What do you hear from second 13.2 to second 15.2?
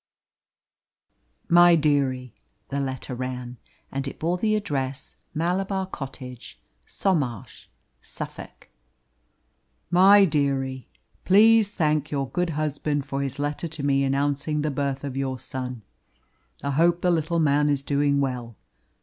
his letter to me announcing the birth of